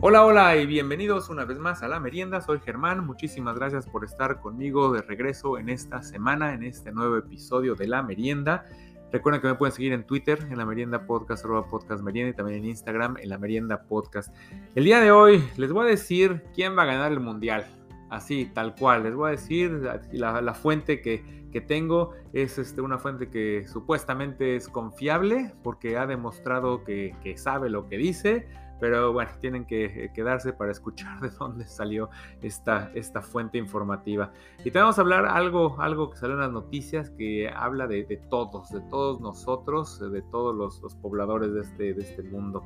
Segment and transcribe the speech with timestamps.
[0.00, 2.40] Hola, hola y bienvenidos una vez más a la merienda.
[2.40, 3.04] Soy Germán.
[3.04, 7.88] Muchísimas gracias por estar conmigo de regreso en esta semana, en este nuevo episodio de
[7.88, 8.64] la merienda.
[9.10, 12.36] Recuerden que me pueden seguir en Twitter, en la merienda podcast, arroba podcast merienda y
[12.36, 14.32] también en Instagram, en la merienda podcast.
[14.76, 17.66] El día de hoy les voy a decir quién va a ganar el mundial.
[18.08, 19.02] Así, tal cual.
[19.02, 24.54] Les voy a decir la, fuente que, que, tengo es este, una fuente que supuestamente
[24.54, 28.46] es confiable porque ha demostrado que, que sabe lo que dice
[28.80, 32.10] pero bueno, tienen que eh, quedarse para escuchar de dónde salió
[32.42, 34.32] esta, esta fuente informativa.
[34.64, 38.04] Y te vamos a hablar algo, algo que salió en las noticias que habla de,
[38.30, 42.64] todos, de todos nosotros, de todos los, los pobladores de este, de este mundo.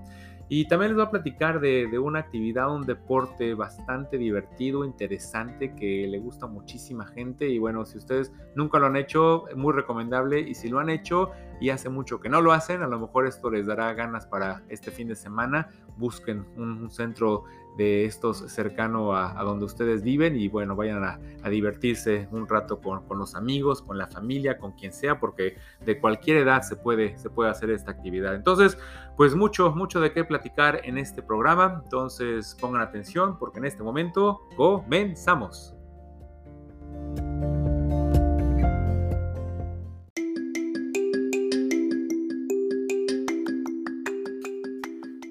[0.55, 6.07] Y también les voy a platicar de, una actividad, un deporte bastante divertido, interesante, que
[6.07, 7.49] le gusta a muchísima gente.
[7.49, 10.41] Y bueno, si ustedes nunca lo han hecho, muy recomendable.
[10.41, 11.31] Y si lo han hecho
[11.61, 14.63] y hace mucho que no lo hacen, a lo mejor esto les dará ganas para
[14.69, 15.71] este fin de semana.
[15.97, 17.45] Busquen un centro
[17.77, 21.19] de estos cercano a, donde ustedes viven y bueno, vayan a,
[21.49, 26.39] divertirse un rato con, los amigos, con la familia, con quien sea, porque de cualquier
[26.39, 28.35] edad se puede, se puede hacer esta actividad.
[28.35, 28.79] Entonces,
[29.17, 31.81] pues mucho, mucho de qué platicar en este programa.
[31.83, 35.75] Entonces, pongan atención porque en este momento comenzamos.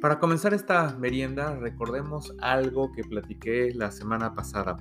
[0.02, 4.78] Para comenzar esta merienda, recordemos algo que platiqué la semana pasada.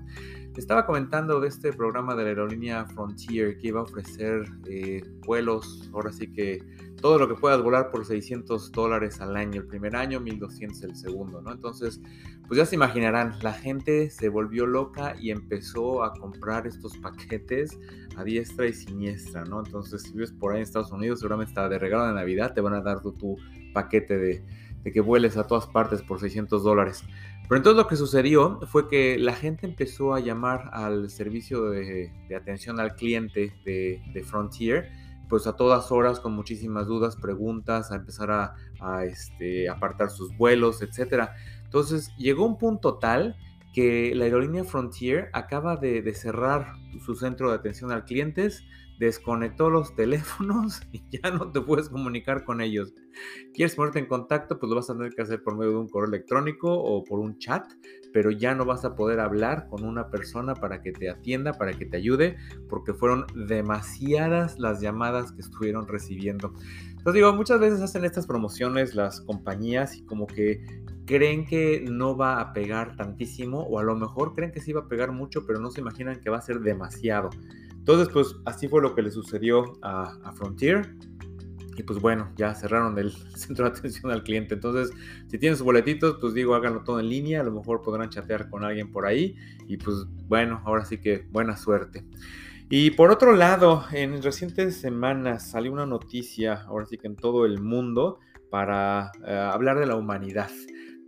[0.56, 5.90] Estaba comentando de este programa de la aerolínea Frontier que iba a ofrecer eh, vuelos,
[5.92, 6.64] ahora sí que
[7.02, 10.96] todo lo que puedas volar por 600 dólares al año, el primer año, 1200 el
[10.96, 11.52] segundo, ¿no?
[11.52, 12.00] Entonces,
[12.48, 17.78] pues ya se imaginarán, la gente se volvió loca y empezó a comprar estos paquetes
[18.16, 19.62] a diestra y siniestra, ¿no?
[19.62, 22.62] Entonces, si vives por ahí en Estados Unidos, seguramente está de regalo de Navidad, te
[22.62, 23.36] van a dar tu
[23.74, 24.44] paquete de
[24.82, 27.04] de que vueles a todas partes por 600 dólares.
[27.50, 32.12] Pero entonces lo que sucedió fue que la gente empezó a llamar al servicio de,
[32.36, 34.88] atención al cliente de, Frontier,
[35.28, 40.80] pues a todas horas con muchísimas dudas, preguntas, a empezar a, este, apartar sus vuelos,
[40.80, 41.30] etc.
[41.64, 43.36] Entonces llegó un punto tal
[43.72, 46.74] que la aerolínea Frontier acaba de, de cerrar
[47.04, 48.64] su centro de atención al clientes,
[49.00, 52.92] desconectó los teléfonos y ya no te puedes comunicar con ellos.
[53.54, 54.58] ¿Quieres ponerte en contacto?
[54.60, 57.18] Pues lo vas a tener que hacer por medio de un correo electrónico o por
[57.18, 57.64] un chat,
[58.12, 61.72] pero ya no vas a poder hablar con una persona para que te atienda, para
[61.72, 62.36] que te ayude,
[62.68, 66.52] porque fueron demasiadas las llamadas que estuvieron recibiendo.
[66.90, 70.62] Entonces digo, muchas veces hacen estas promociones las compañías y como que
[71.06, 74.82] creen que no va a pegar tantísimo o a lo mejor creen que sí va
[74.82, 77.30] a pegar mucho, pero no se imaginan que va a ser demasiado.
[77.80, 80.94] Entonces, pues así fue lo que le sucedió a, Frontier.
[81.76, 84.54] Y pues bueno, ya cerraron el centro de atención al cliente.
[84.54, 84.94] Entonces,
[85.28, 87.40] si tienen sus boletitos, pues digo, háganlo todo en línea.
[87.40, 89.34] A lo mejor podrán chatear con alguien por ahí.
[89.66, 92.04] Y pues bueno, ahora sí que buena suerte.
[92.68, 97.44] Y por otro lado, en recientes semanas salió una noticia, ahora sí que en todo
[97.44, 98.20] el mundo,
[98.50, 100.50] para eh, hablar de la humanidad.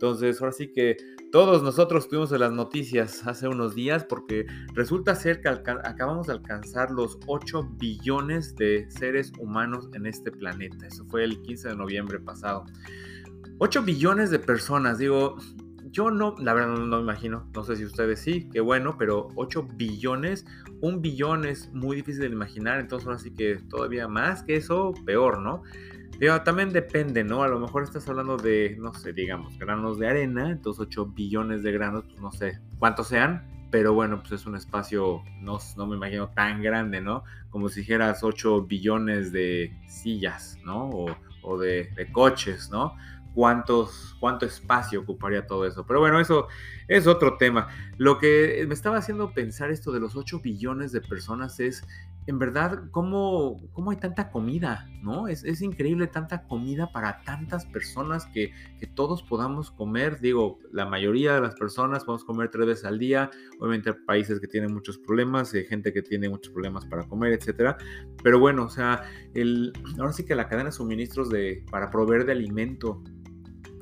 [0.03, 0.97] Entonces, ahora sí que
[1.31, 6.91] todos nosotros tuvimos las noticias hace unos días porque resulta ser que acabamos de alcanzar
[6.91, 10.87] los 8 billones de seres humanos en este planeta.
[10.87, 12.65] Eso fue el 15 de noviembre pasado.
[13.59, 15.37] 8 billones de personas, digo,
[15.85, 19.29] yo no, la verdad no, me imagino, no sé si ustedes sí, qué bueno, pero
[19.35, 20.45] 8 billones,
[20.81, 24.93] un billón es muy difícil de imaginar, entonces ahora sí que todavía más que eso,
[25.05, 25.63] peor, ¿no?
[26.19, 27.43] Pero también depende, ¿no?
[27.43, 31.63] A lo mejor estás hablando de, no sé, digamos, granos de arena, entonces 8 billones
[31.63, 35.87] de granos, pues no sé cuántos sean, pero bueno, pues es un espacio, no, no
[35.87, 37.23] me imagino tan grande, ¿no?
[37.49, 40.89] Como si dijeras 8 billones de sillas, ¿no?
[40.89, 42.95] O, o de, de, coches, ¿no?
[43.33, 45.85] ¿Cuántos, ¿Cuánto espacio ocuparía todo eso?
[45.87, 46.47] Pero bueno, eso
[46.87, 47.67] es otro tema.
[47.97, 51.83] Lo que me estaba haciendo pensar esto de los 8 billones de personas es
[52.25, 54.87] en verdad, ¿cómo, cómo hay tanta comida?
[55.01, 55.27] ¿no?
[55.27, 60.19] Es, es, increíble tanta comida para tantas personas que, que, todos podamos comer.
[60.21, 63.29] Digo, la mayoría de las personas podemos comer tres veces al día.
[63.59, 67.33] Obviamente hay países que tienen muchos problemas, hay gente que tiene muchos problemas para comer,
[67.33, 67.75] etc.
[68.23, 69.03] Pero bueno, o sea,
[69.99, 73.03] ahora sí que la cadena de suministros de, para proveer de alimento,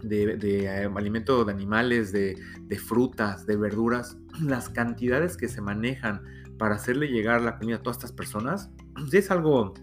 [0.03, 5.61] de, de eh, alimento de animales, de, de frutas, de verduras, las cantidades que se
[5.61, 6.21] manejan
[6.57, 8.69] para hacerle llegar la comida a todas estas personas,
[9.11, 9.73] es algo,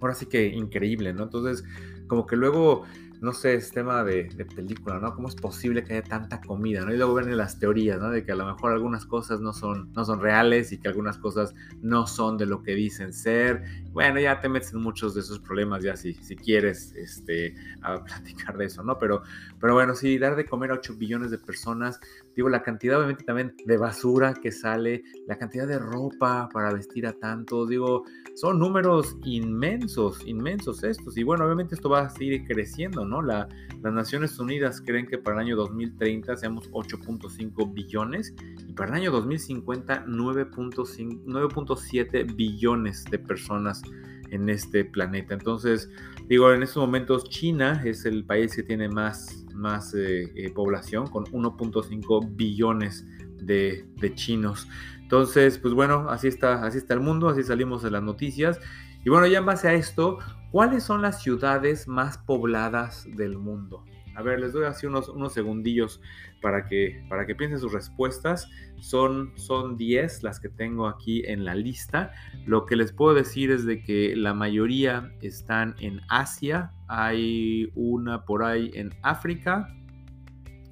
[0.00, 1.24] ahora sí que increíble, ¿no?
[1.24, 1.64] Entonces,
[2.06, 2.84] como que luego
[3.20, 5.14] no sé, es tema de, película, ¿no?
[5.14, 6.92] ¿Cómo es posible que haya tanta comida, ¿no?
[6.92, 8.10] Y luego ven las teorías, ¿no?
[8.10, 11.18] De que a lo mejor algunas cosas no son, no son reales y que algunas
[11.18, 13.64] cosas no son de lo que dicen ser.
[13.92, 18.02] Bueno, ya te metes en muchos de esos problemas ya si, si quieres este, a
[18.04, 18.98] platicar de eso, ¿no?
[18.98, 19.22] Pero,
[19.60, 22.00] pero bueno, sí, dar de comer a 8 billones de personas,
[22.36, 27.06] digo, la cantidad obviamente también de basura que sale, la cantidad de ropa para vestir
[27.06, 28.04] a tantos, digo,
[28.40, 31.16] son números inmensos, inmensos estos.
[31.16, 33.20] Y bueno, obviamente esto va a seguir creciendo, ¿no?
[33.20, 33.48] La,
[33.82, 38.32] las Naciones Unidas creen que para el año 2030 seamos 8.5 billones
[38.66, 43.82] y para el año 2050 9.7 billones de personas
[44.30, 45.34] en este planeta.
[45.34, 45.90] Entonces,
[46.28, 51.08] digo, en estos momentos China es el país que tiene más, más eh, eh, población,
[51.08, 53.04] con 1.5 billones
[53.40, 54.68] de, de, chinos.
[55.08, 58.60] Entonces, pues bueno, así está, así está el mundo, así salimos de las noticias.
[59.02, 60.18] Y bueno, ya en base a esto,
[60.50, 63.86] ¿cuáles son las ciudades más pobladas del mundo?
[64.14, 66.02] A ver, les doy así unos, unos segundillos
[66.42, 68.50] para que, para que piensen sus respuestas.
[68.80, 72.12] Son, son 10 las que tengo aquí en la lista.
[72.44, 76.72] Lo que les puedo decir es de que la mayoría están en Asia.
[76.86, 79.74] Hay una por ahí en África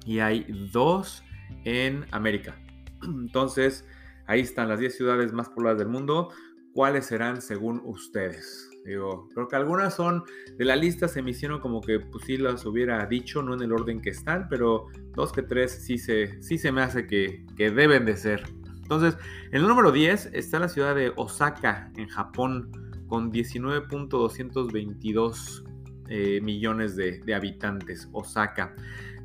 [0.05, 1.23] y hay dos
[1.63, 2.55] en América.
[3.01, 3.83] Entonces,
[4.27, 6.29] ahí están las 10 ciudades más pobladas del mundo.
[6.73, 8.69] ¿Cuáles serán según ustedes?
[8.85, 10.23] Digo, creo que algunas son
[10.57, 13.61] de la lista se me hicieron como que pues sí las hubiera dicho, no en
[13.61, 17.45] el orden que están, pero dos que tres sí se, sí se me hace que,
[17.57, 18.43] que deben de ser.
[18.81, 19.17] Entonces,
[19.51, 22.71] en el número 10 está la ciudad de Osaka, en Japón,
[23.07, 25.65] con 19.222
[26.07, 28.73] eh, millones de, de, habitantes, Osaka.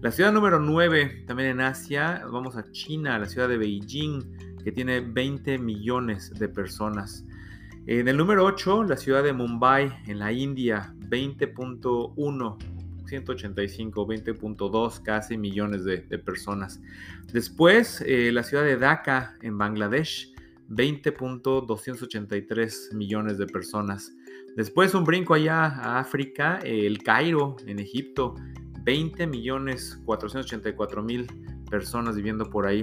[0.01, 4.73] La ciudad número 9, también en Asia, vamos a China, la ciudad de Beijing, que
[4.73, 7.27] tiene 20 millones de personas.
[7.87, 12.57] En el número 8, la ciudad de Mumbai, en la India, 20.1,
[13.07, 16.81] 185, 20.2 casi millones de, personas.
[17.33, 20.33] Después, eh, la ciudad de Dhaka, en Bangladesh,
[20.71, 24.13] 20.283 millones de personas.
[24.57, 28.37] Después, un brinco allá a África, el Cairo, en Egipto,
[28.85, 31.27] 20 millones 484 mil
[31.71, 32.83] personas viviendo por ahí.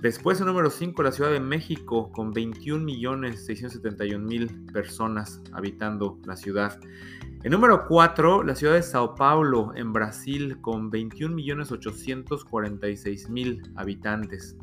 [0.00, 6.80] Después, el número 5, la Ciudad de México, con 21.671.000 personas habitando la ciudad.
[7.42, 14.56] El número 4, la ciudad de Sao Paulo, en Brasil, con 21.846.000 habitantes.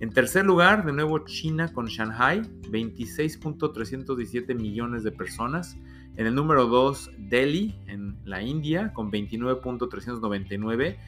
[0.00, 5.76] En tercer lugar, de nuevo China con Shanghai, 26.317 millones de personas.
[6.16, 10.98] En el número 2, Delhi, en la India, con 29.399.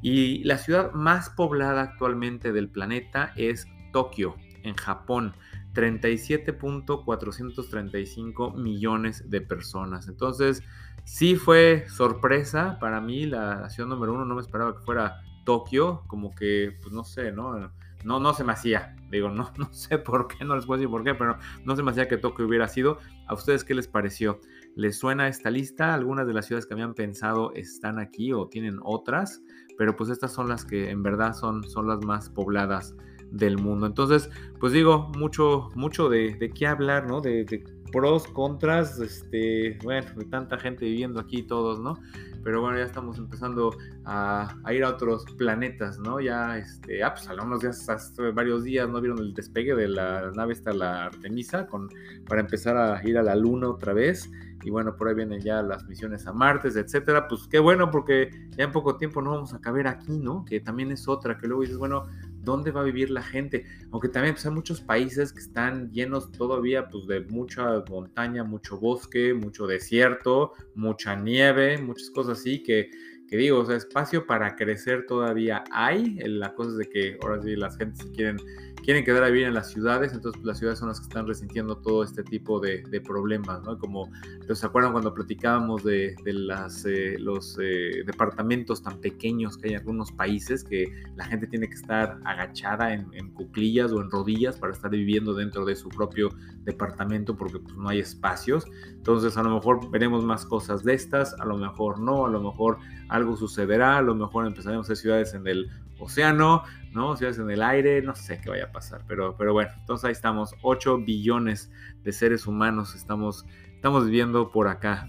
[0.00, 5.34] Y la ciudad más poblada actualmente del planeta es Tokio, en Japón.
[5.74, 10.08] 37.435 millones de personas.
[10.08, 10.62] Entonces,
[11.04, 14.24] sí fue sorpresa para mí la, ciudad número uno.
[14.24, 17.70] No me esperaba que fuera Tokio, como que, pues no sé, ¿no?
[18.04, 18.94] No, no se me hacía.
[19.10, 21.82] Digo, no, no sé por qué, no les puedo decir por qué, pero no se
[21.82, 22.98] me hacía que Tokio hubiera sido.
[23.26, 24.40] ¿A ustedes qué les pareció?
[24.74, 25.94] ¿Les suena esta lista?
[25.94, 29.42] Algunas de las ciudades que habían pensado están aquí o tienen otras
[29.78, 32.94] pero pues estas son las que en verdad son, son las más pobladas
[33.30, 33.86] del mundo.
[33.86, 34.28] Entonces,
[34.58, 37.20] pues digo, mucho, mucho de, de qué hablar, ¿no?
[37.20, 41.94] De, pros, contras, este, bueno, de tanta gente viviendo aquí todos, ¿no?
[42.42, 46.20] Pero bueno, ya estamos empezando a, ir a otros planetas, ¿no?
[46.20, 49.00] Ya, este, ah, pues algunos días, hace varios días, ¿no?
[49.00, 51.88] Vieron el despegue de la nave hasta la Artemisa, con,
[52.26, 54.30] para empezar a ir a la Luna otra vez
[54.64, 57.28] y bueno, por ahí vienen ya las misiones a Martes, etcétera.
[57.28, 60.44] Pues qué bueno, porque ya en poco tiempo no vamos a caber aquí, ¿no?
[60.44, 62.06] Que también es otra, que luego dices, bueno,
[62.48, 63.64] ¿dónde va a vivir la gente?
[63.92, 68.78] Aunque también pues, hay muchos países que están llenos todavía pues, de mucha montaña, mucho
[68.78, 72.90] bosque, mucho desierto, mucha nieve, muchas cosas así que
[73.28, 76.16] que digo, o sea, espacio para crecer todavía hay.
[76.20, 78.38] La cosa es de que ahora sí las gentes quieren
[78.84, 81.76] quieren quedar a vivir en las ciudades, entonces las ciudades son las que están resintiendo
[81.76, 83.78] todo este tipo de, problemas, ¿no?
[83.78, 84.10] Como,
[84.52, 89.80] ¿se acuerdan cuando platicábamos de, las, eh, los eh, departamentos tan pequeños que hay en
[89.80, 94.72] algunos países, que la gente tiene que estar agachada en, cuclillas o en rodillas para
[94.72, 96.30] estar viviendo dentro de su propio
[96.64, 98.64] departamento porque pues, no hay espacios?
[98.90, 102.40] Entonces a lo mejor veremos más cosas de estas, a lo mejor no, a lo
[102.40, 107.16] mejor algo sucederá, a lo mejor empezaremos a hacer ciudades en el océano, ¿no?
[107.16, 110.12] Ciudades en el aire, no sé qué vaya a pasar, pero, pero bueno, entonces ahí
[110.12, 111.70] estamos, 8 billones
[112.02, 115.08] de seres humanos estamos, estamos viviendo por acá.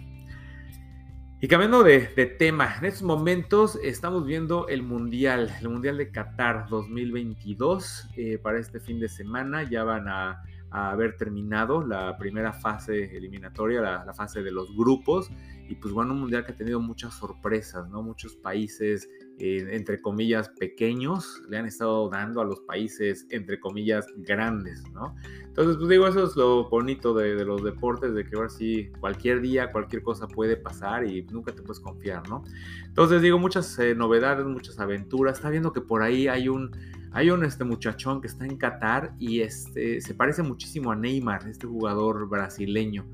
[1.41, 2.01] Y cambiando de,
[2.37, 8.59] tema, en estos momentos estamos viendo el Mundial, el Mundial de Qatar 2022 eh, para
[8.59, 9.63] este fin de semana.
[9.63, 15.31] Ya van a, haber terminado la primera fase eliminatoria, la, la, fase de los grupos.
[15.69, 18.03] y pues bueno, un mundial que ha tenido muchas sorpresas, ¿no?
[18.03, 19.09] Muchos países,
[19.39, 25.15] entre comillas, pequeños le han estado dando a los países, entre comillas, grandes, ¿no?
[25.45, 28.49] Entonces, pues digo, eso es lo bonito de, los deportes, de que ahora
[28.99, 32.43] cualquier día, cualquier cosa puede pasar y nunca te puedes confiar, ¿no?
[32.85, 35.37] Entonces, digo, muchas eh, novedades, muchas aventuras.
[35.37, 36.71] Está viendo que por ahí hay un
[37.11, 41.47] hay un este, muchachón que está en Qatar y este, se parece muchísimo a Neymar,
[41.47, 43.05] este jugador brasileño.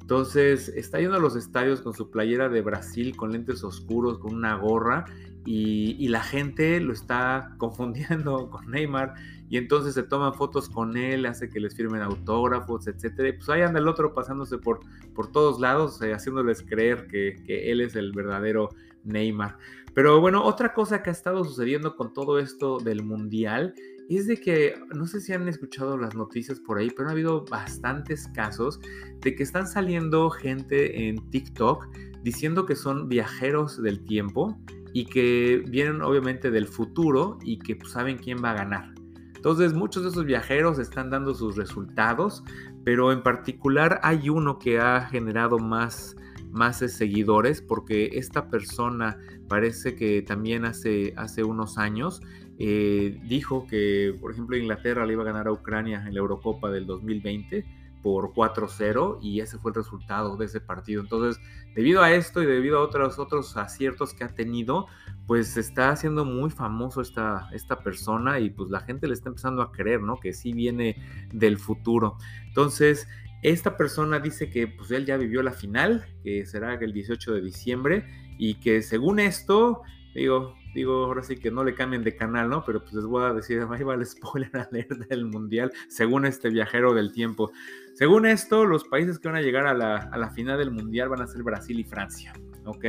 [0.00, 4.34] Entonces está yendo a los estadios con su playera de Brasil, con lentes oscuros, con
[4.34, 5.06] una gorra,
[5.44, 9.14] y, la gente lo está confundiendo con Neymar,
[9.48, 13.04] y entonces se toman fotos con él, hace que les firmen autógrafos, etc.
[13.28, 14.80] Y pues ahí anda el otro pasándose por,
[15.14, 18.70] por todos lados, eh, haciéndoles creer que, que él es el verdadero
[19.04, 19.58] Neymar.
[19.94, 23.74] Pero bueno, otra cosa que ha estado sucediendo con todo esto del mundial
[24.08, 27.44] es de que, no sé si han escuchado las noticias por ahí, pero ha habido
[27.44, 28.80] bastantes casos
[29.20, 31.86] de que están saliendo gente en TikTok
[32.22, 34.58] diciendo que son viajeros del tiempo
[34.94, 38.94] y que vienen obviamente del futuro y que pues, saben quién va a ganar.
[39.34, 42.42] Entonces muchos de esos viajeros están dando sus resultados,
[42.84, 46.16] pero en particular hay uno que ha generado más
[46.54, 52.22] más seguidores porque esta persona parece que también hace, hace unos años
[52.58, 56.70] eh, dijo que, por ejemplo, Inglaterra le iba a ganar a Ucrania en la Eurocopa
[56.70, 57.64] del 2020
[58.04, 61.00] por 4-0 y ese fue el resultado de ese partido.
[61.00, 61.42] Entonces,
[61.74, 64.88] debido a esto y debido a otros, otros aciertos que ha tenido,
[65.26, 69.62] pues está haciendo muy famoso esta, esta persona y pues la gente le está empezando
[69.62, 70.20] a creer, ¿no?
[70.20, 70.98] Que sí viene
[71.32, 72.18] del futuro.
[72.46, 73.08] Entonces,
[73.42, 77.40] esta persona dice que pues él ya vivió la final, que será el 18 de
[77.40, 78.04] diciembre,
[78.36, 79.80] y que según esto,
[80.14, 82.64] digo, digo, ahora sí que no le cambien de canal, ¿no?
[82.64, 86.50] Pero pues les voy a decir, ahí va el spoiler alert del mundial, según este
[86.50, 87.50] viajero del tiempo.
[87.94, 91.08] Según esto, los países que van a llegar a la, a la final del mundial
[91.08, 92.32] van a ser Brasil y Francia.
[92.64, 92.84] ¿ok?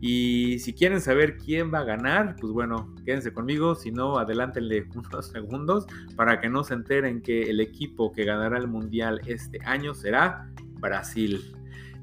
[0.00, 4.86] Y si quieren saber quién va a ganar, pues bueno, quédense conmigo, si no, adelántenle
[4.94, 9.58] unos segundos para que no se enteren que el equipo que ganará el Mundial este
[9.64, 10.48] año será
[10.80, 11.57] Brasil.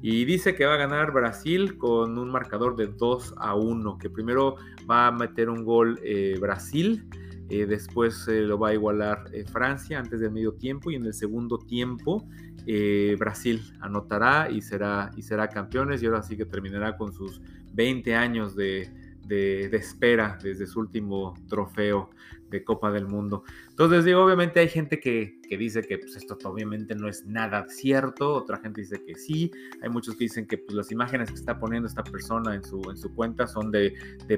[0.08, 4.08] Y dice que va a ganar Brasil con un marcador de 2 a 1, que
[4.08, 4.54] primero
[4.88, 7.08] va a meter un gol eh, Brasil.
[7.48, 11.12] Eh, después lo va a igualar eh, Francia antes del medio tiempo y en el
[11.12, 12.24] segundo tiempo
[12.66, 17.40] eh, Brasil anotará y será, y será campeones y ahora sí que terminará con sus
[17.74, 18.88] 20 años de,
[19.28, 22.10] espera desde su último trofeo
[22.56, 23.44] de Copa del Mundo.
[23.70, 28.34] Entonces digo, obviamente hay gente que, dice que pues, esto obviamente no es nada cierto,
[28.34, 29.50] otra gente dice que sí,
[29.82, 32.82] hay muchos que dicen que pues, las imágenes que está poniendo esta persona en su,
[32.90, 33.94] en su cuenta son de,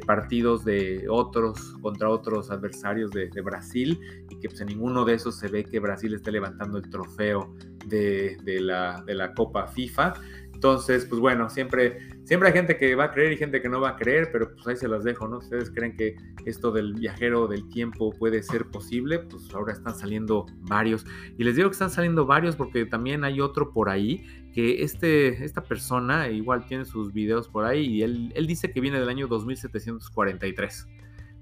[0.07, 3.99] partidos de otros contra otros adversarios de, de Brasil
[4.29, 7.55] y que pues, en ninguno de esos se ve que Brasil esté levantando el trofeo
[7.89, 10.15] de, la, de la Copa FIFA.
[10.59, 13.81] Entonces, pues bueno, siempre, siempre hay gente que va a creer y gente que no
[13.81, 15.39] va a creer, pero pues ahí se las dejo, ¿no?
[15.39, 19.21] ¿Ustedes creen que esto del viajero del tiempo puede ser posible?
[19.21, 21.07] Pues ahora están saliendo varios.
[21.39, 25.45] Y les digo que están saliendo varios porque también hay otro por ahí que este,
[25.45, 29.09] esta persona igual tiene sus videos por ahí y él, él dice que viene del
[29.09, 30.89] año 2743.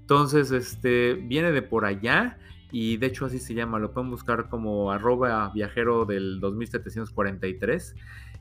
[0.01, 2.37] Entonces, este, viene de por allá
[2.71, 7.95] y de hecho así se llama, lo pueden buscar como arroba viajero del 2743.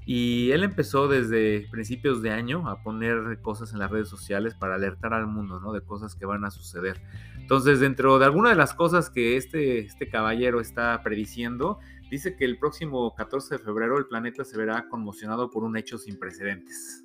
[0.09, 4.77] Y él empezó desde principios de año a poner cosas en las redes sociales para
[4.77, 5.73] alertar al mundo, ¿no?
[5.73, 7.03] De cosas que van a suceder.
[7.37, 12.45] Entonces, dentro de alguna de las cosas que este, este caballero está prediciendo, dice que
[12.45, 17.05] el próximo 14 de febrero el planeta se verá conmocionado por un hecho sin precedentes.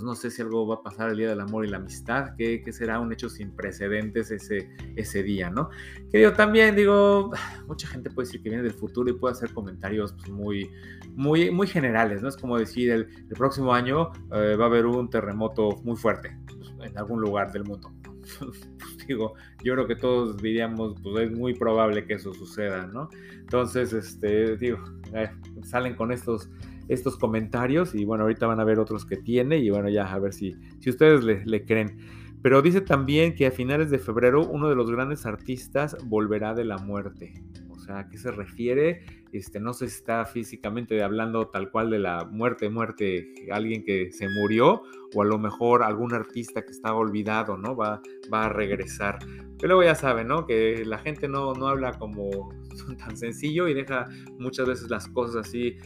[0.00, 2.62] No sé si algo va a pasar el Día del Amor y la Amistad, que,
[2.72, 5.68] será un hecho sin precedentes ese, ese día, ¿no?
[6.10, 7.30] Que yo también digo,
[7.66, 10.70] mucha gente puede decir que viene del futuro y puede hacer comentarios pues, muy,
[11.14, 12.28] muy, muy generales, ¿no?
[12.28, 13.06] Es como decir, el,
[13.36, 17.64] próximo año eh, va a haber un terremoto muy fuerte pues, en algún lugar del
[17.64, 17.92] mundo.
[18.38, 19.34] Pues, digo,
[19.64, 23.08] yo creo que todos diríamos, pues es muy probable que eso suceda, ¿no?
[23.40, 24.78] Entonces, este, digo,
[25.12, 25.28] eh,
[25.64, 26.48] salen con estos
[26.88, 30.18] estos comentarios y bueno, ahorita van a ver otros que tiene y bueno, ya a
[30.18, 31.98] ver si, si ustedes le, le creen.
[32.42, 36.64] Pero dice también que a finales de febrero uno de los grandes artistas volverá de
[36.64, 37.34] la muerte.
[37.70, 39.21] O sea, ¿a qué se refiere?
[39.32, 44.28] Este, no se está físicamente hablando tal cual de la muerte, muerte, alguien que se
[44.28, 44.82] murió,
[45.14, 47.74] o a lo mejor algún artista que está olvidado, ¿no?
[47.74, 49.18] Va, va a regresar.
[49.58, 50.46] Pero ya saben, ¿no?
[50.46, 52.50] Que la gente no, no habla como
[52.98, 54.06] tan sencillo y deja
[54.38, 55.78] muchas veces las cosas así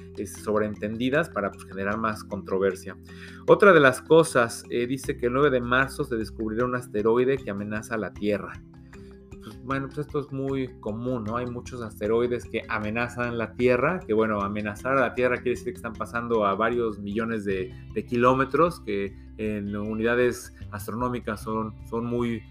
[0.42, 2.96] sobreentendidas para pues, generar más controversia.
[3.46, 7.38] Otra de las cosas, eh, dice que el 9 de marzo se descubrirá un asteroide
[7.38, 8.60] que amenaza la Tierra
[9.46, 11.36] pues bueno, pues esto es muy común, ¿no?
[11.36, 15.66] Hay muchos asteroides que amenazan la Tierra, que bueno, amenazar a la Tierra quiere decir
[15.66, 17.72] que están pasando a varios millones de,
[18.08, 22.42] kilómetros, que en unidades astronómicas son, muy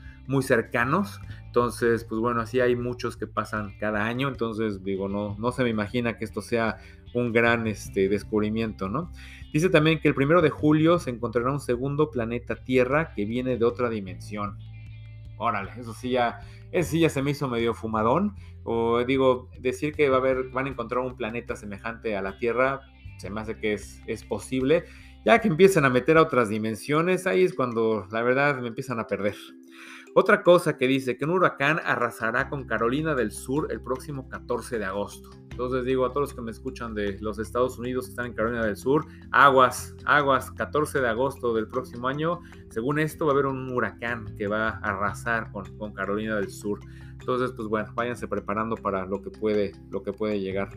[0.41, 1.19] cercanos.
[1.47, 4.29] Entonces, pues bueno, así hay muchos que pasan cada año.
[4.29, 6.77] Entonces, digo, no, no se me imagina que esto sea
[7.13, 9.11] un gran este, descubrimiento, ¿no?
[9.51, 13.57] Dice también que el primero de julio se encontrará un segundo planeta Tierra que viene
[13.57, 14.57] de otra dimensión.
[15.37, 16.39] Órale, eso sí ya,
[16.71, 18.35] eso sí ya se me hizo medio fumadón.
[18.63, 22.37] O digo, decir que va a haber, van a encontrar un planeta semejante a la
[22.37, 22.81] Tierra,
[23.17, 24.85] se me hace que es, es posible.
[25.25, 28.99] Ya que empiezan a meter a otras dimensiones, ahí es cuando la verdad me empiezan
[28.99, 29.35] a perder.
[30.17, 34.79] Otra cosa que dice que un huracán arrasará con Carolina del Sur el próximo 14
[34.79, 35.29] de agosto.
[35.51, 38.33] Entonces digo a todos los que me escuchan de los Estados Unidos que están en
[38.33, 43.33] Carolina del Sur, aguas, aguas, 14 de agosto del próximo año, según esto va a
[43.33, 46.79] haber un huracán que va a arrasar con, con Carolina del Sur.
[47.19, 50.69] Entonces, pues bueno, váyanse preparando para lo que puede, lo que puede llegar.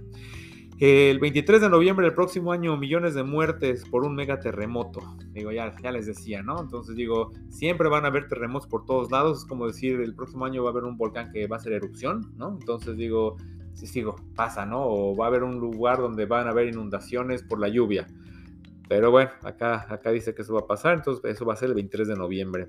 [0.81, 5.01] El 23 de noviembre del próximo año, millones de muertes por un megaterremoto.
[5.33, 6.61] Digo, ya, les decía, ¿no?
[6.61, 9.39] Entonces digo, siempre van a haber terremotos por todos lados.
[9.39, 11.73] Es como decir, el próximo año va a haber un volcán que va a hacer
[11.73, 12.57] erupción, ¿no?
[12.61, 13.37] Entonces digo,
[13.75, 14.87] sí, sigo, pasa, ¿no?
[14.87, 18.07] O va a haber un lugar donde van a haber inundaciones por la lluvia.
[18.89, 21.69] Pero bueno, acá, acá dice que eso va a pasar, entonces eso va a ser
[21.69, 22.69] el 23 de noviembre.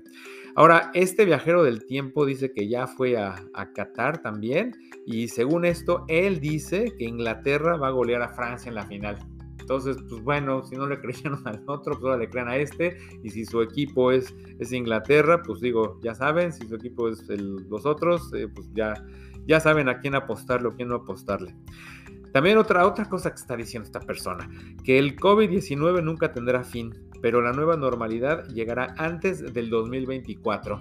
[0.54, 3.36] Ahora, este viajero del tiempo dice que ya fue a,
[3.74, 4.74] Qatar también,
[5.06, 9.18] y según esto, él dice que Inglaterra va a golear a Francia en la final.
[9.60, 12.98] Entonces, pues bueno, si no le creyeron al otro, pues ahora le crean a este.
[13.22, 17.24] Y si su equipo es, es Inglaterra, pues digo, ya saben, si su equipo es
[17.28, 18.94] los otros, eh, pues ya,
[19.46, 21.54] ya saben a quién apostarle o quién no apostarle.
[22.32, 24.48] También otra, otra cosa que está diciendo esta persona,
[24.84, 30.80] que el COVID-19 nunca tendrá fin, pero la nueva normalidad llegará antes del 2024.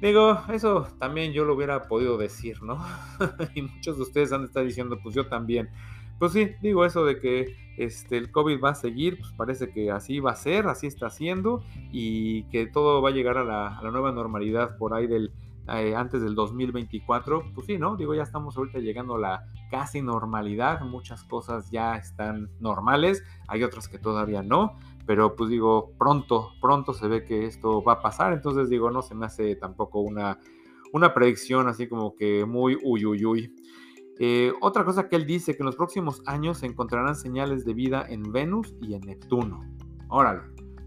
[0.00, 2.84] Digo, eso también yo lo hubiera podido decir, ¿no?
[3.54, 5.70] y muchos de ustedes han estado diciendo, pues yo también.
[6.18, 9.90] Pues sí, digo eso de que este, el COVID va a seguir, pues parece que
[9.90, 13.78] así va a ser, así está haciendo, y que todo va a llegar a la,
[13.78, 15.32] a la nueva normalidad por ahí del
[15.68, 17.96] eh, antes del 2024, pues sí, ¿no?
[17.96, 23.64] Digo, ya estamos ahorita llegando a la casi normalidad, muchas cosas ya están normales, hay
[23.64, 28.02] otras que todavía no, pero pues digo, pronto, pronto se ve que esto va a
[28.02, 30.38] pasar, entonces digo, no se me hace tampoco una,
[30.92, 33.54] una predicción así como que muy uy, uy, uy.
[34.18, 37.74] Eh, otra cosa que él dice, que en los próximos años se encontrarán señales de
[37.74, 39.60] vida en Venus y en Neptuno.
[40.08, 40.42] Órale,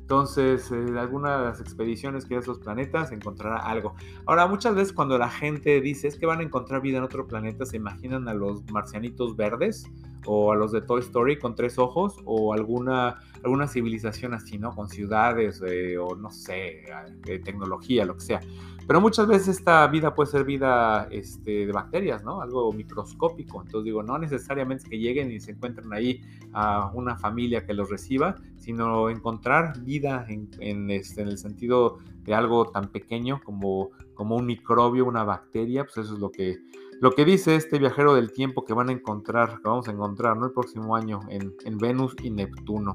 [0.09, 3.93] entonces, en alguna de las expediciones que a esos planetas encontrará algo.
[4.25, 7.63] Ahora, muchas veces cuando la gente dice que van a encontrar vida en otro planeta,
[7.63, 9.85] se imaginan a los marcianitos verdes
[10.25, 14.75] o a los de Toy Story con tres ojos o alguna, alguna civilización así, ¿no?
[14.75, 16.83] Con ciudades eh, o no sé,
[17.25, 18.41] de tecnología, lo que sea.
[18.89, 22.41] Pero muchas veces esta vida puede ser vida este, de bacterias, ¿no?
[22.41, 23.61] Algo microscópico.
[23.61, 27.91] Entonces digo, no necesariamente que lleguen y se encuentren ahí a una familia que los
[27.91, 34.35] reciba, sino encontrar vida en, este, en el sentido de algo tan pequeño como, como
[34.35, 36.57] un microbio, una bacteria, pues eso es lo que,
[36.99, 40.35] lo que dice este viajero del tiempo que van a encontrar, que vamos a encontrar
[40.35, 40.47] ¿no?
[40.47, 42.93] el próximo año en, en Venus y Neptuno.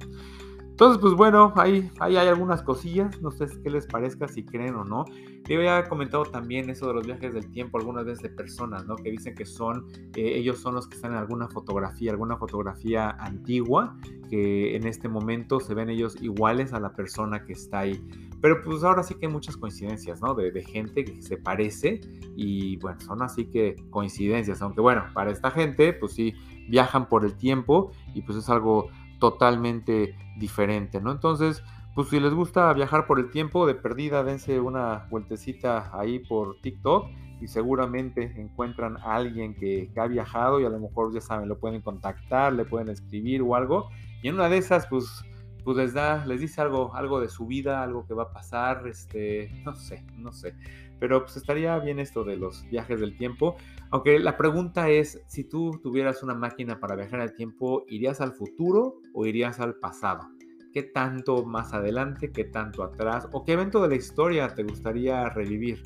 [0.74, 4.84] Entonces, pues bueno, ahí, hay algunas cosillas, no sé qué les parezca, si creen o
[4.84, 5.06] no.
[5.48, 8.96] Yo había comentado también eso de los viajes del tiempo algunas veces de personas, ¿no?
[8.96, 13.10] Que dicen que son, eh, ellos son los que están en alguna fotografía, alguna fotografía
[13.10, 13.96] antigua,
[14.28, 18.04] que en este momento se ven ellos iguales a la persona que está ahí.
[18.44, 20.34] Pero pues ahora sí que hay muchas coincidencias, ¿no?
[20.34, 22.02] De, gente que se parece
[22.36, 26.34] y bueno, son así que coincidencias, aunque bueno, para esta gente, pues sí,
[26.68, 31.10] viajan por el tiempo y pues es algo totalmente diferente, ¿no?
[31.10, 31.62] Entonces,
[31.94, 36.60] pues si les gusta viajar por el tiempo, de perdida, dense una vueltecita ahí por
[36.60, 37.06] TikTok
[37.40, 41.58] y seguramente encuentran a alguien que, ha viajado y a lo mejor ya saben, lo
[41.58, 43.88] pueden contactar, le pueden escribir o algo.
[44.22, 45.24] Y en una de esas, pues,
[45.64, 48.86] pues les da, les dice algo, algo de su vida, algo que va a pasar,
[48.86, 50.54] este, no sé, no sé.
[51.00, 53.56] Pero pues estaría bien esto de los viajes del tiempo.
[53.90, 58.32] Aunque la pregunta es, si tú tuvieras una máquina para viajar al tiempo, ¿irías al
[58.32, 60.28] futuro o irías al pasado?
[60.72, 63.28] ¿Qué tanto más adelante, qué tanto atrás?
[63.32, 65.82] ¿O qué evento de la historia te gustaría revivir?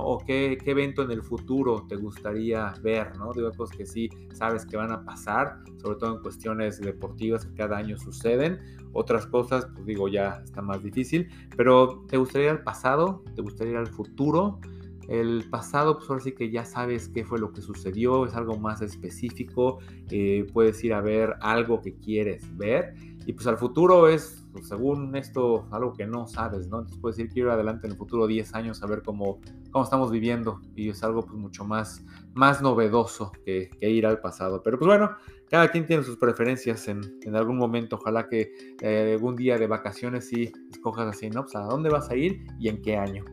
[0.00, 3.16] ¿O qué, evento en el futuro te gustaría ver?
[3.18, 3.32] ¿no?
[3.32, 7.54] Digo, cosas que sí sabes que van a pasar, sobre todo en cuestiones deportivas que
[7.54, 8.58] cada año suceden.
[8.92, 11.28] Otras cosas, pues digo, ya está más difícil.
[11.56, 13.22] Pero ¿te gustaría ir al pasado?
[13.34, 14.60] ¿Te gustaría ir al futuro?
[15.08, 18.56] El pasado, pues ahora sí que ya sabes qué fue lo que sucedió, es algo
[18.56, 19.78] más específico,
[20.10, 22.94] eh, puedes ir a ver algo que quieres ver
[23.26, 26.78] Y pues al futuro es, pues, según esto, algo que no sabes, ¿no?
[26.78, 29.84] Entonces puedes ir que ir adelante en el futuro 10 años a ver cómo, cómo
[29.84, 30.60] estamos viviendo.
[30.74, 32.04] Y es algo pues mucho más,
[32.34, 34.62] más novedoso que, que ir al pasado.
[34.62, 35.16] Pero pues bueno,
[35.50, 37.96] cada quien tiene sus preferencias en, en algún momento.
[37.96, 41.42] Ojalá que eh, algún día de vacaciones sí escojas así, ¿no?
[41.42, 43.24] Pues a dónde vas a ir y en qué año.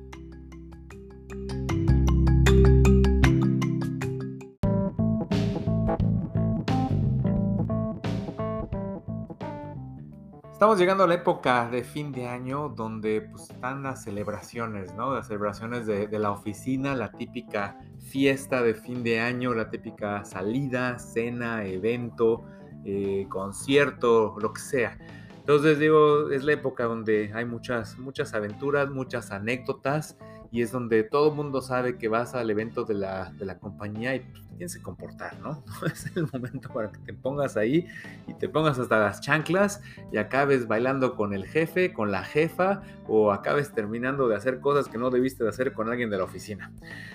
[10.59, 15.13] Estamos llegando a la época de fin de año donde pues, están las celebraciones, ¿no?
[15.13, 20.99] Las celebraciones de, la oficina, la típica fiesta de fin de año, la típica salida,
[20.99, 22.43] cena, evento,
[22.83, 24.97] eh, concierto, lo que sea.
[25.37, 30.17] Entonces digo, es la época donde hay muchas, muchas aventuras, muchas anécdotas
[30.51, 34.15] y es donde todo mundo sabe que vas al evento de la, de la compañía
[34.15, 35.63] y pues, tienes que comportar, ¿no?
[35.85, 37.87] Es el momento para que te pongas ahí
[38.27, 39.81] y te pongas hasta las chanclas
[40.11, 44.87] y acabes bailando con el jefe, con la jefa o acabes terminando de hacer cosas
[44.87, 46.71] que no debiste de hacer con alguien de la oficina.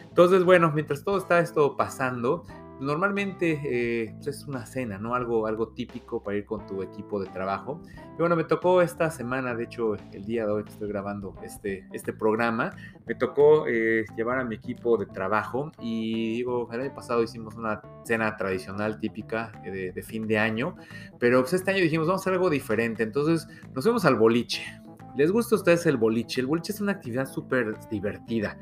[0.08, 2.44] Entonces, bueno, mientras todo está esto pasando,
[2.80, 5.14] Normalmente eh, pues, es una cena, ¿no?
[5.14, 7.80] Algo, algo típico para ir con tu equipo de trabajo.
[8.14, 11.34] Y bueno, me tocó esta semana, de hecho, el día de hoy que estoy grabando
[11.42, 12.72] este, este programa,
[13.06, 17.54] me tocó eh, llevar a mi equipo de trabajo y digo, el año pasado hicimos
[17.54, 20.76] una cena tradicional típica de, de fin de año,
[21.18, 23.02] pero pues este año dijimos, vamos a hacer algo diferente.
[23.02, 24.83] Entonces nos fuimos al boliche.
[25.16, 26.40] ¿Les gusta a ustedes el boliche?
[26.40, 28.58] El boliche es una actividad súper divertida.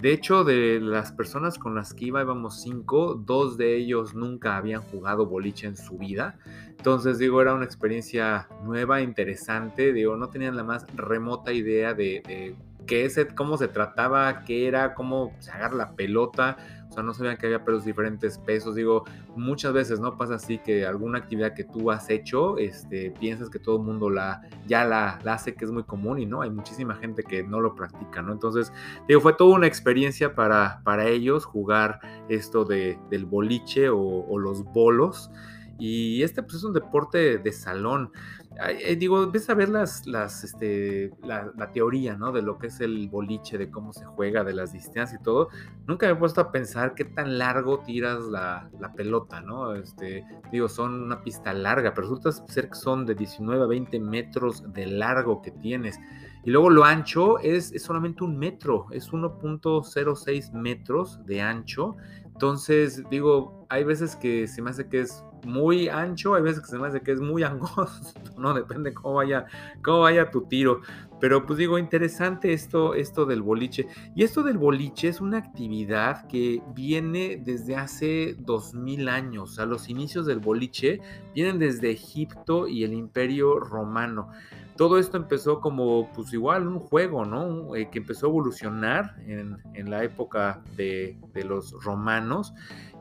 [0.00, 4.56] De hecho, de las personas con las que iba, íbamos cinco, dos de ellos nunca
[4.56, 6.36] habían jugado boliche en su vida.
[6.70, 9.92] Entonces, digo, era una experiencia nueva, interesante.
[9.92, 12.54] Digo, no tenían la más remota idea de, de
[12.86, 16.56] qué es, cómo se trataba, qué era, cómo sacar la pelota.
[16.94, 18.76] O sea, no sabían que había pelos diferentes pesos.
[18.76, 19.02] Digo,
[19.34, 23.58] muchas veces no pasa así que alguna actividad que tú has hecho, este, piensas que
[23.58, 26.50] todo el mundo la, ya la, la, hace, que es muy común y no, hay
[26.50, 28.32] muchísima gente que no lo practica, ¿no?
[28.32, 28.72] Entonces,
[29.08, 34.38] digo, fue toda una experiencia para, para ellos jugar esto de, del boliche o, o
[34.38, 35.32] los bolos.
[35.76, 38.12] Y este pues es un deporte de salón.
[38.56, 42.30] Eh, digo, ves a ver las, las, este, la, la, teoría, ¿no?
[42.30, 45.48] De lo que es el boliche, de cómo se juega, de las distancias y todo.
[45.86, 49.74] Nunca me he puesto a pensar qué tan largo tiras la, la pelota, ¿no?
[49.74, 53.98] Este, digo, son una pista larga, pero resulta ser que son de 19 a 20
[54.00, 55.98] metros de largo que tienes.
[56.44, 61.96] Y luego lo ancho es, es solamente un metro, es 1.06 metros de ancho.
[62.26, 66.68] Entonces, digo, hay veces que se me hace que es muy ancho, hay veces que
[66.68, 68.54] se me hace que es muy angosto, ¿no?
[68.54, 69.46] Depende cómo vaya,
[69.82, 70.80] cómo vaya tu tiro.
[71.20, 73.86] Pero pues digo, interesante esto, esto del boliche.
[74.14, 79.54] Y esto del boliche es una actividad que viene desde hace 2000 años.
[79.54, 81.00] Sea, los inicios del boliche
[81.34, 84.28] vienen desde Egipto y el Imperio Romano
[84.76, 87.76] todo esto empezó como, pues igual, un juego, ¿no?
[87.76, 92.52] Eh, que empezó a evolucionar en, en la época de, de, los romanos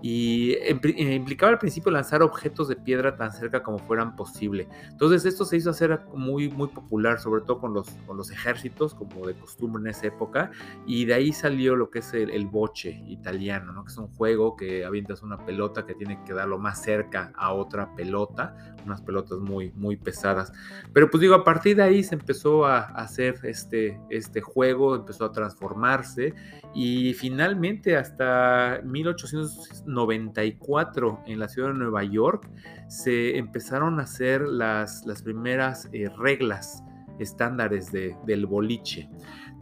[0.03, 0.77] y eh,
[1.15, 4.67] implicaba al principio lanzar objetos de piedra tan cerca como fueran posible.
[4.91, 8.93] Entonces esto se hizo hacer muy, muy popular, sobre todo con los, con los ejércitos,
[8.93, 10.51] como de costumbre en esa época,
[10.85, 13.85] y de ahí salió lo que es el, el boche italiano, ¿no?
[13.85, 17.31] que es un juego que avientas una pelota que tiene que dar lo más cerca
[17.37, 20.51] a otra pelota, unas pelotas muy, muy pesadas.
[20.91, 25.23] Pero pues digo, a partir de ahí se empezó a hacer este, este juego, empezó
[25.23, 26.33] a transformarse,
[26.73, 32.49] y finalmente hasta 1800 94 en la ciudad de Nueva York
[32.87, 36.83] se empezaron a hacer las, las primeras eh, reglas
[37.19, 39.09] estándares de, del boliche.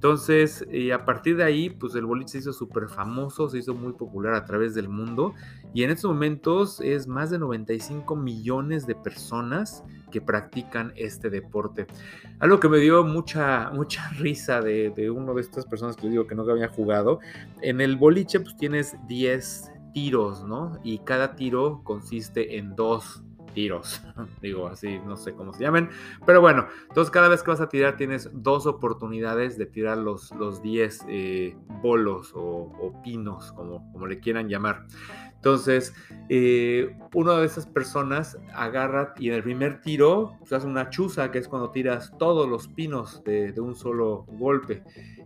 [0.02, 3.76] Entonces, eh, a partir de ahí, pues el boliche se hizo súper famoso, se hizo
[3.76, 5.36] muy popular a través del mundo
[5.74, 11.88] y en estos momentos es más de 95 millones de personas que practican este deporte.
[12.40, 16.28] Algo que me dio mucha, mucha risa de, de uno de estas personas que digo
[16.28, 17.20] que no había jugado,
[17.62, 20.80] en el boliche pues tienes 10 tiros, ¿no?
[20.84, 24.02] Y cada tiro consiste en dos tiros,
[24.42, 25.90] digo así, no sé cómo se llaman,
[26.26, 30.32] pero bueno, entonces cada vez que vas a tirar tienes dos oportunidades de tirar los
[30.62, 34.86] 10 eh, bolos o, o, pinos, como, como le quieran llamar.
[35.41, 35.91] Entonces,
[36.30, 41.32] eh, una de esas personas agarra y en el primer tiro pues, hace una chuza,
[41.32, 44.84] que es cuando tiras todos los pinos de, un solo golpe.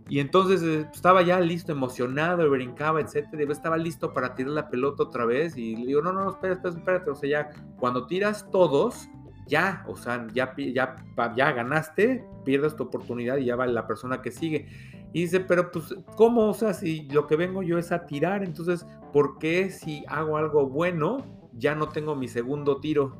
[0.08, 3.52] Y entonces eh, estaba ya listo, emocionado, brincaba, etcétera.
[3.52, 5.54] Estaba listo para tirar la pelota otra vez.
[5.58, 7.10] Y le digo, no, no, espérate, espérate.
[7.10, 9.10] O sea, ya cuando tiras todos,
[9.46, 10.96] ya, o sea, ya, ya,
[11.36, 14.66] ya ganaste, pierdes tu oportunidad y ya va la persona que sigue.
[15.12, 16.48] Y dice, pero pues, ¿cómo?
[16.48, 18.84] O sea, si lo que vengo yo es a tirar, entonces,
[19.16, 21.24] ¿por qué si hago algo bueno
[21.54, 23.16] ya no tengo mi segundo tiro?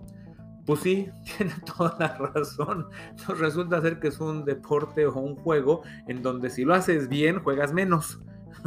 [0.66, 2.88] Pues sí, tiene toda la razón.
[3.38, 7.42] Resulta ser que es un deporte o un juego en donde si lo haces bien,
[7.42, 8.20] juegas menos.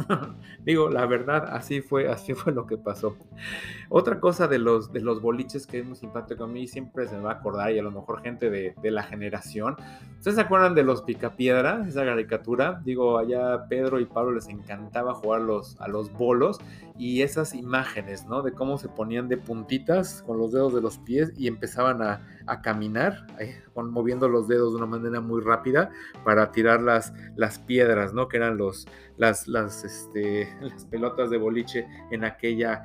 [0.64, 3.16] Digo, la verdad, así fue, así fue lo que pasó.
[3.90, 7.16] Otra cosa de los, de los boliches que es muy simpático a mí, siempre se
[7.16, 9.76] me va a acordar, y a lo mejor gente de, de la generación.
[10.18, 12.80] ¿Ustedes se acuerdan de los Picapiedra, esa caricatura?
[12.84, 16.58] Digo, allá Pedro y Pablo les encantaba jugar los, a los bolos
[17.00, 18.42] y esas imágenes, ¿no?
[18.42, 22.20] De cómo se ponían de puntitas con los dedos de los pies y empezaban a,
[22.62, 25.90] caminar, eh, moviendo los dedos de una manera muy rápida
[26.24, 27.12] para tirar las,
[27.60, 28.28] piedras, ¿no?
[28.28, 28.86] Que eran los,
[29.16, 29.46] las,
[29.84, 30.52] este,
[30.90, 32.82] pelotas de boliche en aquella,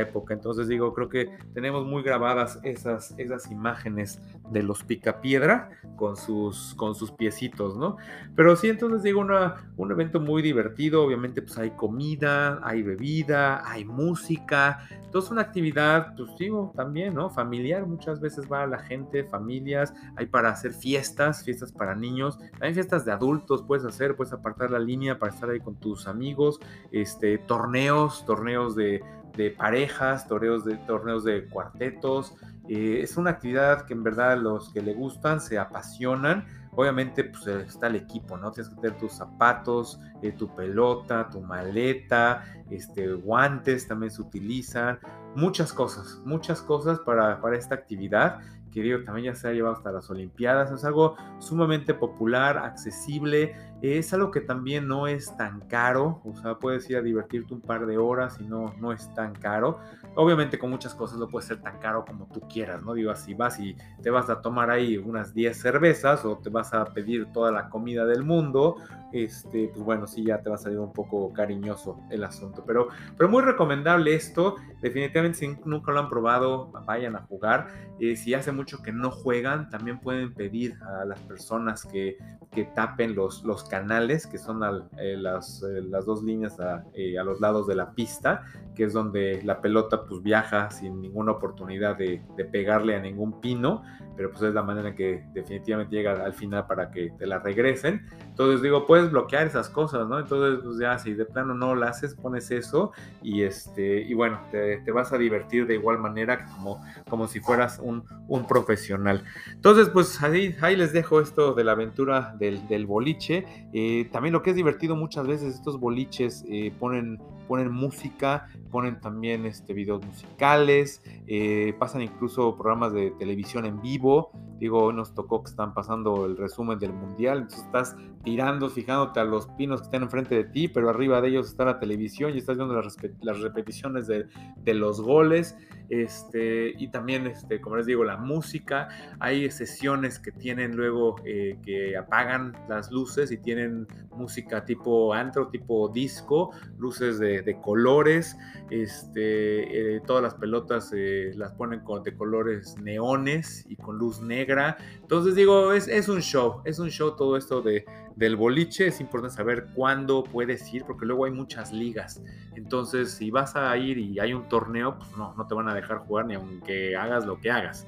[0.00, 0.34] época.
[0.34, 4.20] Entonces digo, creo que tenemos muy grabadas esas, esas imágenes
[4.50, 7.98] de los picapiedra con sus, con sus piecitos, ¿no?
[8.34, 13.27] Pero sí, entonces digo, una, un evento muy divertido, obviamente pues hay comida, hay bebida,
[13.34, 17.30] hay música, entonces una actividad, pues digo, también, ¿no?
[17.30, 22.74] Familiar, muchas veces va la gente, familias, hay para hacer fiestas, fiestas para niños, también
[22.74, 26.60] fiestas de adultos puedes hacer, puedes apartar la línea para estar ahí con tus amigos,
[26.92, 29.02] este, torneos, torneos de,
[29.38, 32.34] de parejas, torneos de, torneos de cuartetos.
[32.68, 36.44] Eh, es una actividad que en verdad los que le gustan se apasionan.
[36.78, 38.52] Obviamente pues está el equipo, ¿no?
[38.52, 45.00] Tienes que tener tus zapatos, eh, tu pelota, tu maleta, este, guantes también se utilizan.
[45.34, 48.38] Muchas cosas, muchas cosas para, para esta actividad
[48.70, 53.56] que digo, también ya se ha llevado hasta las Olimpiadas, es algo sumamente popular, accesible,
[53.82, 57.60] es algo que también no es tan caro, o sea, puedes ir a divertirte un
[57.60, 59.78] par de horas y no, no es tan caro.
[60.16, 62.94] Obviamente con muchas cosas no puede ser tan caro como tú quieras, ¿no?
[62.94, 66.74] Digo, así vas y te vas a tomar ahí unas 10 cervezas o te vas
[66.74, 68.76] a pedir toda la comida del mundo,
[69.12, 72.88] este, pues bueno, sí ya te va a salir un poco cariñoso el asunto, pero,
[73.16, 77.68] pero muy recomendable esto, definitivamente si nunca lo han probado, vayan a jugar,
[78.00, 82.18] eh, si hace mucho que no juegan, también pueden pedir a las personas que,
[82.50, 84.62] que tapen los, los canales, que son
[84.98, 88.92] eh, las, eh, las, dos líneas a, a, los lados de la pista, que es
[88.92, 93.82] donde la pelota pues viaja sin ninguna oportunidad de, de pegarle a ningún pino,
[94.18, 98.04] pero pues es la manera que definitivamente llega al final para que te la regresen.
[98.20, 100.18] Entonces digo, puedes bloquear esas cosas, ¿no?
[100.18, 102.90] Entonces pues ya si de plano no lo haces, pones eso
[103.22, 107.38] y este, y bueno, te, te vas a divertir de igual manera como, como si
[107.38, 109.22] fueras un, un profesional.
[109.52, 113.46] Entonces pues ahí, ahí les dejo esto de la aventura del, del boliche.
[113.72, 117.18] Eh, también lo que es divertido muchas veces, estos boliches eh, ponen,
[117.48, 124.30] ponen música, ponen también este, videos musicales, eh, pasan incluso programas de televisión en vivo.
[124.60, 129.20] Digo, hoy nos tocó que están pasando el resumen del mundial, entonces estás tirando, fijándote
[129.20, 132.34] a los pinos que están enfrente de ti, pero arriba de ellos está la televisión
[132.34, 134.26] y estás viendo las, repeticiones de,
[134.64, 135.56] de, los goles.
[135.88, 138.88] Este, y también, este, como les digo, la música.
[139.20, 145.48] Hay sesiones que tienen luego eh, que apagan las luces y tienen música tipo antro,
[145.48, 148.36] tipo disco, luces de, de colores.
[148.70, 154.20] Este, eh, todas las pelotas eh, las ponen con, de colores neones y con luz
[154.20, 154.76] negra.
[155.00, 157.84] Entonces digo, es, es un show, es un show todo esto de,
[158.16, 158.88] del boliche.
[158.88, 162.22] Es importante saber cuándo puedes ir porque luego hay muchas ligas.
[162.54, 165.74] Entonces si vas a ir y hay un torneo, pues no, no te van a
[165.74, 167.86] dejar jugar ni aunque hagas lo que hagas.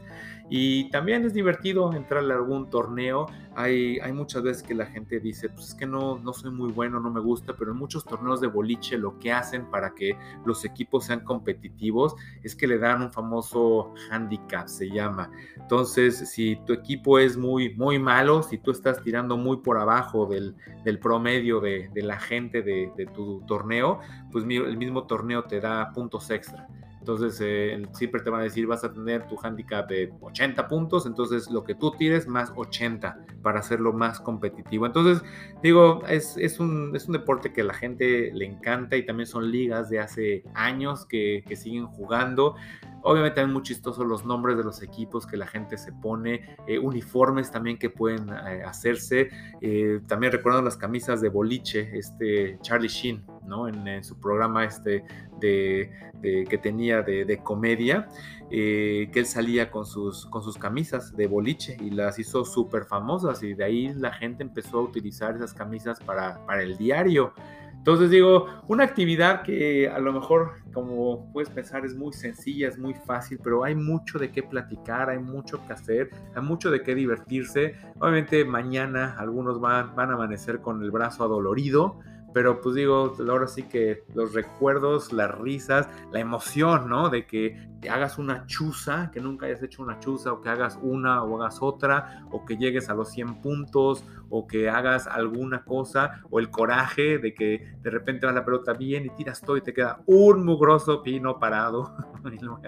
[0.52, 3.26] Y también es divertido entrarle a algún torneo.
[3.54, 6.72] Hay, hay muchas veces que la gente dice, pues es que no, no soy muy
[6.72, 10.18] bueno, no me gusta, pero en muchos torneos de boliche lo que hacen para que
[10.44, 15.30] los equipos sean competitivos es que le dan un famoso handicap, se llama.
[15.56, 20.26] Entonces, si tu equipo es muy, muy malo, si tú estás tirando muy por abajo
[20.26, 24.00] del, del promedio de, de, la gente de, de tu torneo,
[24.32, 26.66] pues el mismo torneo te da puntos extra.
[27.00, 31.06] Entonces, eh, siempre te van a decir, vas a tener tu handicap de 80 puntos,
[31.06, 34.84] entonces lo que tú tires más 80 para hacerlo más competitivo.
[34.84, 35.22] Entonces,
[35.62, 39.26] digo, es, es, un, es un deporte que a la gente le encanta y también
[39.26, 42.54] son ligas de hace años que, que siguen jugando.
[43.02, 46.78] Obviamente también muy chistosos los nombres de los equipos que la gente se pone, eh,
[46.78, 49.30] uniformes también que pueden eh, hacerse.
[49.60, 53.68] Eh, también recuerdo las camisas de boliche, este Charlie Sheen, ¿no?
[53.68, 55.04] En, su programa este
[55.40, 55.90] de,
[56.22, 58.08] que tenía de, de comedia,
[58.50, 63.42] que él salía con sus, con sus camisas de boliche y las hizo súper famosas
[63.42, 67.32] y de ahí la gente empezó a utilizar esas camisas para, para el diario.
[67.80, 72.78] Entonces digo, una actividad que a lo mejor, como puedes pensar, es muy sencilla, es
[72.78, 76.82] muy fácil, pero hay mucho de qué platicar, hay mucho que hacer, hay mucho de
[76.82, 77.76] qué divertirse.
[77.98, 81.98] Obviamente mañana algunos van, van a amanecer con el brazo adolorido,
[82.32, 87.10] pero pues digo, ahora sí que los recuerdos, las risas, la emoción, ¿no?
[87.10, 91.22] De que hagas una chuza, que nunca hayas hecho una chuza, o que hagas una
[91.24, 96.22] o hagas otra, o que llegues a los 100 puntos, o que hagas alguna cosa,
[96.30, 99.62] o el coraje de que de repente va la pelota bien y tiras todo y
[99.62, 101.96] te queda un mugroso pino parado,
[102.32, 102.60] y no,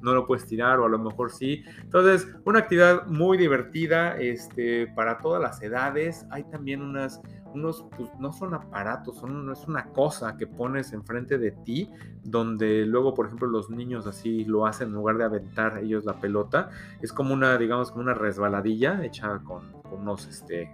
[0.00, 1.64] no lo puedes tirar, o a lo mejor sí.
[1.82, 6.26] Entonces, una actividad muy divertida este, para todas las edades.
[6.30, 7.20] Hay también unas
[7.54, 11.90] unos, pues no son aparatos, son, no es una cosa que pones enfrente de ti,
[12.22, 16.20] donde luego, por ejemplo, los niños así lo hacen en lugar de aventar ellos la
[16.20, 16.70] pelota.
[17.00, 20.72] Es como una, digamos, como una resbaladilla hecha con, unos este,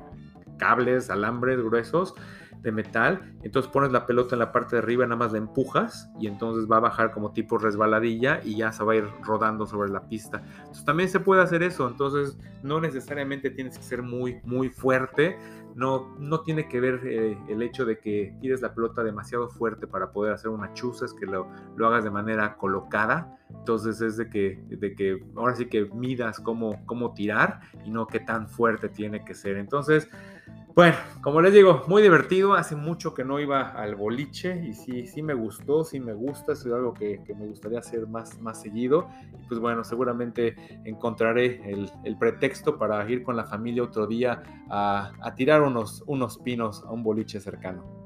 [0.58, 2.14] cables, alambres gruesos
[2.62, 6.10] de metal, entonces pones la pelota en la parte de arriba, nada más la empujas
[6.18, 9.66] y entonces va a bajar como tipo resbaladilla y ya se va a ir rodando
[9.66, 10.42] sobre la pista.
[10.58, 15.38] Entonces también se puede hacer eso, entonces no necesariamente tienes que ser muy, muy fuerte,
[15.76, 19.86] no, no tiene que ver eh, el hecho de que tires la pelota demasiado fuerte
[19.86, 24.16] para poder hacer una chuza, es que lo, lo hagas de manera colocada, entonces es
[24.16, 28.48] de que, de que ahora sí que midas cómo, cómo tirar y no qué tan
[28.48, 29.58] fuerte tiene que ser.
[29.58, 30.08] Entonces,
[30.76, 32.52] bueno, como les digo, muy divertido.
[32.52, 36.52] Hace mucho que no iba al boliche y sí, sí me gustó, sí me gusta.
[36.52, 39.08] Es algo que, me gustaría hacer más, más seguido.
[39.48, 45.34] Pues bueno, seguramente encontraré el, pretexto para ir con la familia otro día a, a
[45.34, 48.05] tirar unos, unos pinos a un boliche cercano.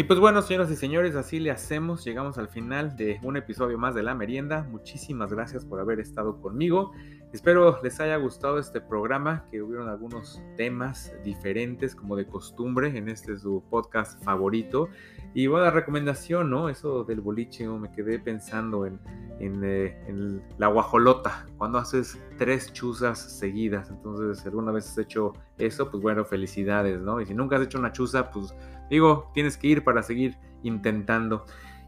[0.00, 2.06] Y pues bueno, señoras y señores, así le hacemos.
[2.06, 4.66] Llegamos al final de un episodio más de La Merienda.
[4.70, 6.92] Muchísimas gracias por haber estado conmigo.
[7.34, 13.10] Espero les haya gustado este programa, que hubieron algunos temas diferentes como de costumbre en
[13.10, 14.88] este su podcast favorito.
[15.34, 16.70] Y bueno, la recomendación, ¿no?
[16.70, 18.98] Eso del boliche, me quedé pensando en,
[19.38, 23.90] en, eh, en, la guajolota, cuando haces tres chuzas seguidas.
[23.90, 27.20] Entonces, si alguna vez has hecho eso, pues bueno, felicidades, ¿no?
[27.20, 28.54] Y si nunca has hecho una chuza, pues
[28.90, 31.46] Digo, tienes que ir para seguir intentando.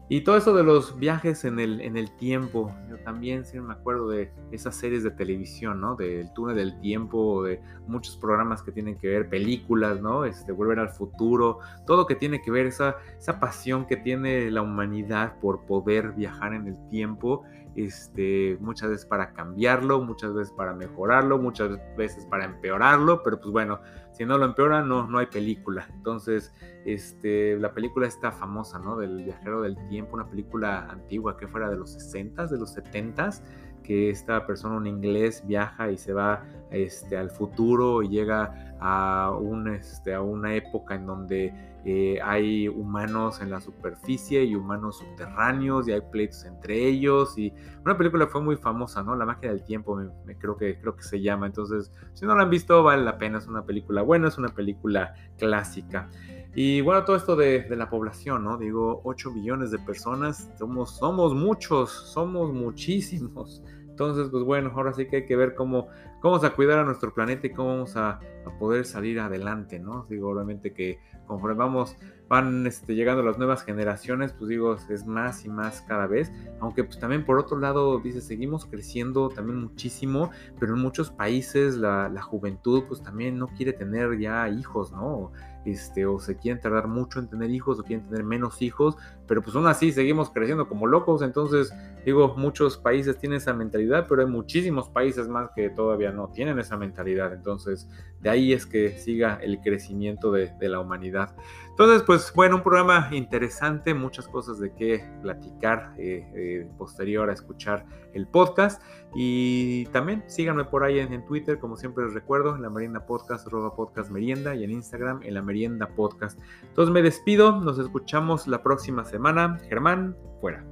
[0.09, 3.73] Y todo eso de los viajes en el, en el tiempo, yo también sí me
[3.73, 5.95] acuerdo de esas series de televisión, ¿no?
[5.95, 10.25] Del túnel del tiempo, de muchos programas que tienen que ver, películas, ¿no?
[10.25, 14.61] Este, Volver al futuro, todo que tiene que ver, esa, esa pasión que tiene la
[14.61, 17.43] humanidad por poder viajar en el tiempo,
[17.75, 23.51] este, muchas veces para cambiarlo, muchas veces para mejorarlo, muchas veces para empeorarlo, pero pues
[23.51, 23.79] bueno,
[24.11, 25.87] si no lo empeora, no, no hay película.
[25.93, 26.53] Entonces,
[26.85, 28.95] este, la película está famosa, ¿no?
[28.97, 33.41] Del viajero del tiempo, una película antigua que fuera de los 60s, de los 70s,
[33.83, 39.31] que esta persona, un inglés, viaja y se va este, al futuro y llega a,
[39.31, 45.87] un, a una época en donde eh, hay humanos en la superficie y humanos subterráneos
[45.87, 49.15] y hay pleitos entre ellos y una película fue muy famosa, ¿no?
[49.15, 51.45] La magia del tiempo, me, creo, que, creo que se llama.
[51.45, 54.49] Entonces, si no la han visto, vale la pena, es una película buena, es una
[54.49, 56.09] película clásica.
[56.55, 58.57] Y bueno, todo esto de, la población, ¿no?
[58.57, 63.63] Digo, 8 billones de personas, somos, somos muchos, somos muchísimos.
[63.93, 65.85] Entonces, pues bueno, ahora sí que hay que ver cómo,
[66.19, 68.19] cómo vamos a cuidar a nuestro planeta y cómo vamos a,
[68.59, 70.07] poder salir adelante, ¿no?
[70.09, 71.95] Digo, obviamente que conforme vamos,
[72.29, 76.83] van este, llegando las nuevas generaciones, pues digo, es más y más cada vez, aunque
[76.83, 82.09] pues también por otro lado, dice, seguimos creciendo también muchísimo, pero en muchos países la,
[82.09, 85.31] la juventud pues también no quiere tener ya hijos, ¿no?
[85.65, 89.41] Este, o se quieren tardar mucho en tener hijos o quieren tener menos hijos, pero
[89.41, 91.73] pues aún así seguimos creciendo como locos, entonces
[92.05, 96.59] digo, muchos países tienen esa mentalidad, pero hay muchísimos países más que todavía no tienen
[96.59, 97.87] esa mentalidad, entonces
[98.19, 101.35] de ahí es que siga el crecimiento de, la humanidad.
[101.73, 107.33] Entonces, pues bueno, un programa interesante, muchas cosas de qué platicar eh, eh, posterior a
[107.33, 107.83] escuchar
[108.13, 108.79] el podcast.
[109.15, 113.47] Y también síganme por ahí en, Twitter, como siempre les recuerdo, en la Merienda Podcast,
[113.47, 116.39] arroba podcast merienda, y en Instagram, en la Merienda Podcast.
[116.61, 119.59] Entonces me despido, nos escuchamos la próxima semana.
[119.67, 120.63] Germán, fuera.